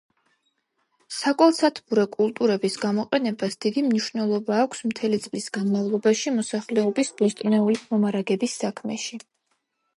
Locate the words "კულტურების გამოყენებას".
2.15-3.59